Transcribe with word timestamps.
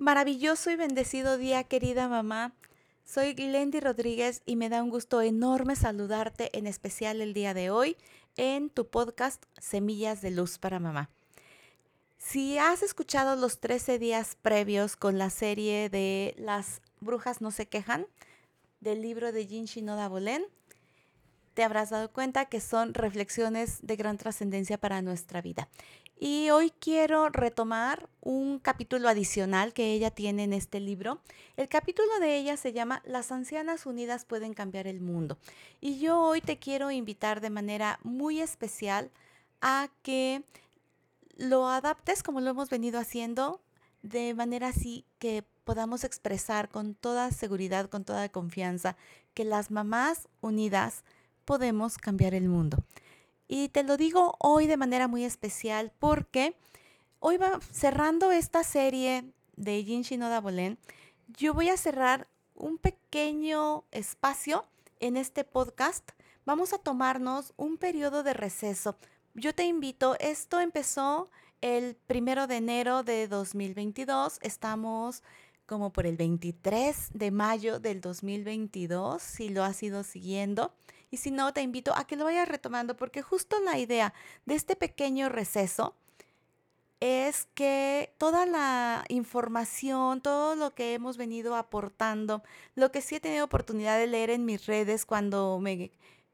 Maravilloso 0.00 0.70
y 0.70 0.76
bendecido 0.76 1.36
día, 1.36 1.62
querida 1.64 2.08
mamá. 2.08 2.54
Soy 3.04 3.34
Glendy 3.34 3.80
Rodríguez 3.80 4.40
y 4.46 4.56
me 4.56 4.70
da 4.70 4.82
un 4.82 4.88
gusto 4.88 5.20
enorme 5.20 5.76
saludarte, 5.76 6.48
en 6.56 6.66
especial 6.66 7.20
el 7.20 7.34
día 7.34 7.52
de 7.52 7.68
hoy, 7.68 7.98
en 8.38 8.70
tu 8.70 8.88
podcast 8.88 9.44
Semillas 9.60 10.22
de 10.22 10.30
Luz 10.30 10.56
para 10.56 10.78
Mamá. 10.80 11.10
Si 12.16 12.56
has 12.56 12.82
escuchado 12.82 13.36
los 13.36 13.60
13 13.60 13.98
días 13.98 14.38
previos 14.40 14.96
con 14.96 15.18
la 15.18 15.28
serie 15.28 15.90
de 15.90 16.34
Las 16.38 16.80
brujas 17.00 17.42
no 17.42 17.50
se 17.50 17.68
quejan, 17.68 18.06
del 18.80 19.02
libro 19.02 19.32
de 19.32 19.46
Jin 19.46 19.66
Shinoda 19.66 20.08
Bolen, 20.08 20.46
te 21.54 21.64
habrás 21.64 21.90
dado 21.90 22.10
cuenta 22.12 22.46
que 22.46 22.60
son 22.60 22.94
reflexiones 22.94 23.78
de 23.82 23.96
gran 23.96 24.16
trascendencia 24.18 24.78
para 24.78 25.02
nuestra 25.02 25.42
vida. 25.42 25.68
Y 26.22 26.50
hoy 26.50 26.70
quiero 26.78 27.30
retomar 27.30 28.10
un 28.20 28.58
capítulo 28.58 29.08
adicional 29.08 29.72
que 29.72 29.94
ella 29.94 30.10
tiene 30.10 30.44
en 30.44 30.52
este 30.52 30.78
libro. 30.78 31.22
El 31.56 31.68
capítulo 31.68 32.18
de 32.20 32.36
ella 32.36 32.58
se 32.58 32.74
llama 32.74 33.00
Las 33.06 33.32
ancianas 33.32 33.86
unidas 33.86 34.26
pueden 34.26 34.52
cambiar 34.52 34.86
el 34.86 35.00
mundo. 35.00 35.38
Y 35.80 35.98
yo 35.98 36.20
hoy 36.20 36.42
te 36.42 36.58
quiero 36.58 36.90
invitar 36.90 37.40
de 37.40 37.48
manera 37.48 37.98
muy 38.02 38.42
especial 38.42 39.10
a 39.62 39.88
que 40.02 40.44
lo 41.36 41.66
adaptes 41.68 42.22
como 42.22 42.42
lo 42.42 42.50
hemos 42.50 42.68
venido 42.68 43.00
haciendo, 43.00 43.62
de 44.02 44.34
manera 44.34 44.68
así 44.68 45.06
que 45.18 45.42
podamos 45.64 46.04
expresar 46.04 46.68
con 46.68 46.94
toda 46.94 47.30
seguridad, 47.30 47.88
con 47.88 48.04
toda 48.04 48.28
confianza, 48.28 48.96
que 49.32 49.44
las 49.44 49.70
mamás 49.70 50.28
unidas 50.42 51.02
podemos 51.50 51.98
cambiar 51.98 52.32
el 52.32 52.48
mundo. 52.48 52.76
Y 53.48 53.70
te 53.70 53.82
lo 53.82 53.96
digo 53.96 54.36
hoy 54.38 54.68
de 54.68 54.76
manera 54.76 55.08
muy 55.08 55.24
especial 55.24 55.90
porque 55.98 56.54
hoy 57.18 57.38
va 57.38 57.58
cerrando 57.72 58.30
esta 58.30 58.62
serie 58.62 59.24
de 59.56 59.82
Jin 59.82 60.02
Shinoda 60.02 60.40
Bolen. 60.40 60.78
Yo 61.36 61.52
voy 61.52 61.68
a 61.68 61.76
cerrar 61.76 62.28
un 62.54 62.78
pequeño 62.78 63.82
espacio 63.90 64.64
en 65.00 65.16
este 65.16 65.42
podcast. 65.42 66.08
Vamos 66.46 66.72
a 66.72 66.78
tomarnos 66.78 67.52
un 67.56 67.78
periodo 67.78 68.22
de 68.22 68.32
receso. 68.32 68.94
Yo 69.34 69.52
te 69.52 69.64
invito, 69.64 70.14
esto 70.20 70.60
empezó 70.60 71.30
el 71.62 71.96
primero 72.06 72.46
de 72.46 72.58
enero 72.58 73.02
de 73.02 73.26
2022. 73.26 74.38
Estamos 74.42 75.24
como 75.66 75.92
por 75.92 76.06
el 76.06 76.16
23 76.16 77.08
de 77.12 77.30
mayo 77.32 77.80
del 77.80 78.00
2022, 78.00 79.20
si 79.20 79.48
lo 79.48 79.64
has 79.64 79.82
ido 79.82 80.04
siguiendo. 80.04 80.72
Y 81.10 81.16
si 81.16 81.30
no, 81.30 81.52
te 81.52 81.62
invito 81.62 81.94
a 81.96 82.06
que 82.06 82.16
lo 82.16 82.24
vayas 82.24 82.48
retomando 82.48 82.96
porque 82.96 83.22
justo 83.22 83.60
la 83.60 83.78
idea 83.78 84.14
de 84.46 84.54
este 84.54 84.76
pequeño 84.76 85.28
receso 85.28 85.94
es 87.00 87.48
que 87.54 88.12
toda 88.18 88.44
la 88.44 89.04
información, 89.08 90.20
todo 90.20 90.54
lo 90.54 90.74
que 90.74 90.94
hemos 90.94 91.16
venido 91.16 91.56
aportando, 91.56 92.42
lo 92.74 92.92
que 92.92 93.00
sí 93.00 93.16
he 93.16 93.20
tenido 93.20 93.46
oportunidad 93.46 93.98
de 93.98 94.06
leer 94.06 94.30
en 94.30 94.44
mis 94.44 94.66
redes 94.66 95.06
cuando 95.06 95.58
me 95.60 95.90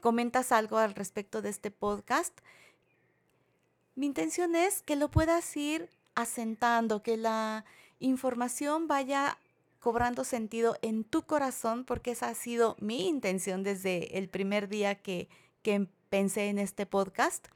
comentas 0.00 0.52
algo 0.52 0.78
al 0.78 0.94
respecto 0.94 1.42
de 1.42 1.50
este 1.50 1.70
podcast, 1.70 2.36
mi 3.94 4.06
intención 4.06 4.54
es 4.54 4.82
que 4.82 4.96
lo 4.96 5.10
puedas 5.10 5.56
ir 5.56 5.90
asentando, 6.14 7.02
que 7.02 7.16
la 7.16 7.64
información 8.00 8.88
vaya 8.88 9.38
cobrando 9.78 10.24
sentido 10.24 10.76
en 10.82 11.04
tu 11.04 11.22
corazón, 11.22 11.84
porque 11.84 12.12
esa 12.12 12.28
ha 12.28 12.34
sido 12.34 12.76
mi 12.80 13.08
intención 13.08 13.62
desde 13.62 14.18
el 14.18 14.28
primer 14.28 14.68
día 14.68 14.96
que, 14.96 15.28
que 15.62 15.88
pensé 16.08 16.48
en 16.48 16.58
este 16.58 16.86
podcast. 16.86 17.48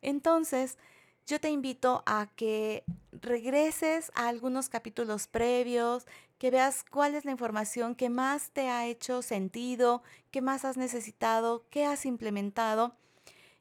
Entonces, 0.00 0.78
yo 1.26 1.40
te 1.40 1.50
invito 1.50 2.02
a 2.04 2.28
que 2.34 2.84
regreses 3.12 4.10
a 4.14 4.28
algunos 4.28 4.68
capítulos 4.68 5.28
previos, 5.28 6.06
que 6.38 6.50
veas 6.50 6.84
cuál 6.90 7.14
es 7.14 7.24
la 7.24 7.30
información 7.30 7.94
que 7.94 8.10
más 8.10 8.50
te 8.50 8.68
ha 8.68 8.86
hecho 8.86 9.22
sentido, 9.22 10.02
qué 10.32 10.42
más 10.42 10.64
has 10.64 10.76
necesitado, 10.76 11.64
qué 11.70 11.84
has 11.84 12.04
implementado. 12.04 12.96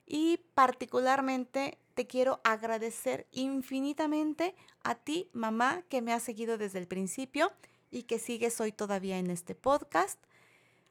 Y 0.07 0.39
particularmente 0.55 1.77
te 1.93 2.07
quiero 2.07 2.41
agradecer 2.43 3.27
infinitamente 3.31 4.55
a 4.83 4.95
ti, 4.95 5.29
mamá, 5.31 5.83
que 5.89 6.01
me 6.01 6.11
has 6.11 6.23
seguido 6.23 6.57
desde 6.57 6.79
el 6.79 6.87
principio 6.87 7.51
y 7.91 8.03
que 8.03 8.17
sigues 8.17 8.59
hoy 8.61 8.71
todavía 8.71 9.19
en 9.19 9.29
este 9.29 9.53
podcast. 9.53 10.19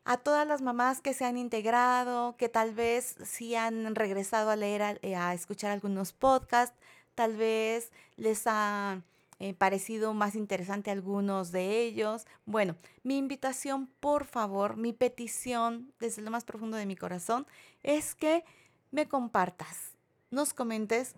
A 0.04 0.16
todas 0.18 0.46
las 0.46 0.62
mamás 0.62 1.00
que 1.00 1.14
se 1.14 1.24
han 1.24 1.36
integrado, 1.36 2.36
que 2.36 2.48
tal 2.48 2.74
vez 2.74 3.16
sí 3.24 3.54
han 3.54 3.94
regresado 3.94 4.50
a 4.50 4.56
leer, 4.56 4.82
a, 4.82 4.92
eh, 5.02 5.34
escuchar 5.34 5.72
algunos 5.72 6.12
podcasts, 6.12 6.76
tal 7.14 7.36
vez 7.36 7.90
les 8.16 8.46
ha 8.46 9.02
eh, 9.38 9.54
parecido 9.54 10.14
más 10.14 10.34
interesante 10.34 10.90
algunos 10.90 11.52
de 11.52 11.80
ellos. 11.82 12.26
Bueno, 12.44 12.76
mi 13.02 13.18
invitación, 13.18 13.88
por 14.00 14.24
favor, 14.24 14.76
mi 14.76 14.92
petición 14.92 15.92
desde 15.98 16.22
lo 16.22 16.30
más 16.30 16.44
profundo 16.44 16.76
de 16.76 16.86
mi 16.86 16.96
corazón 16.96 17.46
es 17.82 18.14
que 18.14 18.44
me 18.90 19.08
compartas, 19.08 19.92
nos 20.30 20.52
comentes 20.54 21.14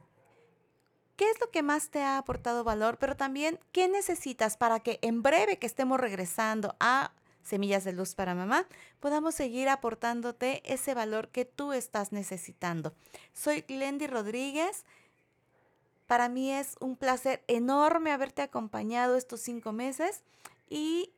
qué 1.17 1.31
es 1.31 1.41
lo 1.41 1.51
que 1.51 1.63
más 1.63 1.91
te 1.91 2.03
ha 2.03 2.19
aportado 2.19 2.65
valor, 2.65 2.99
pero 2.99 3.17
también 3.17 3.59
qué 3.73 3.89
necesitas 3.89 4.57
para 4.57 4.81
que 4.81 4.99
en 5.03 5.23
breve 5.23 5.59
que 5.59 5.67
estemos 5.67 6.01
regresando 6.01 6.77
a 6.81 7.13
Semillas 7.43 7.85
de 7.85 7.93
Luz 7.93 8.15
para 8.15 8.35
Mamá, 8.35 8.67
podamos 9.01 9.35
seguir 9.35 9.69
aportándote 9.69 10.63
ese 10.65 10.95
valor 10.95 11.29
que 11.29 11.45
tú 11.45 11.73
estás 11.73 12.13
necesitando. 12.13 12.95
Soy 13.33 13.63
Glendy 13.63 14.07
Rodríguez. 14.07 14.85
Para 16.07 16.29
mí 16.29 16.53
es 16.53 16.77
un 16.81 16.97
placer 16.97 17.43
enorme 17.49 18.13
haberte 18.13 18.43
acompañado 18.43 19.17
estos 19.17 19.41
cinco 19.41 19.73
meses 19.73 20.23
y 20.69 21.13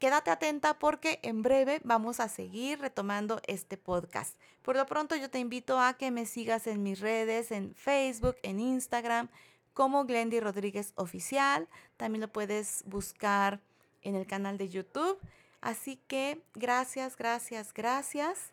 quédate 0.00 0.30
atenta 0.30 0.78
porque 0.78 1.20
en 1.22 1.42
breve 1.42 1.80
vamos 1.84 2.18
a 2.18 2.28
seguir 2.28 2.80
retomando 2.80 3.40
este 3.46 3.76
podcast. 3.76 4.36
Por 4.62 4.74
lo 4.74 4.86
pronto 4.86 5.14
yo 5.14 5.30
te 5.30 5.38
invito 5.38 5.78
a 5.78 5.94
que 5.94 6.10
me 6.10 6.26
sigas 6.26 6.66
en 6.66 6.82
mis 6.82 6.98
redes, 7.00 7.52
en 7.52 7.74
Facebook, 7.76 8.36
en 8.42 8.58
Instagram, 8.58 9.28
como 9.74 10.04
Glendy 10.06 10.40
Rodríguez 10.40 10.92
Oficial. 10.96 11.68
También 11.96 12.22
lo 12.22 12.28
puedes 12.28 12.82
buscar 12.86 13.60
en 14.02 14.16
el 14.16 14.26
canal 14.26 14.58
de 14.58 14.70
YouTube. 14.70 15.18
Así 15.60 16.00
que 16.08 16.42
gracias, 16.54 17.16
gracias, 17.16 17.72
gracias. 17.74 18.52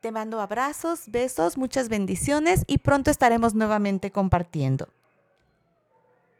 Te 0.00 0.12
mando 0.12 0.40
abrazos, 0.40 1.08
besos, 1.08 1.58
muchas 1.58 1.88
bendiciones 1.88 2.62
y 2.68 2.78
pronto 2.78 3.10
estaremos 3.10 3.54
nuevamente 3.54 4.12
compartiendo. 4.12 4.88